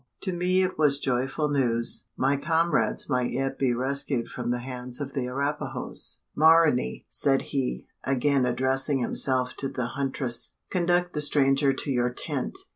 [0.21, 4.99] To me it was joyful news: my comrades might yet be rescued from the hands
[4.99, 6.23] of the Arapahoes?
[6.35, 11.91] "Ma ra nee!" said he, again addressing himself to the huntress, "conduct the stranger to
[11.91, 12.57] your tent!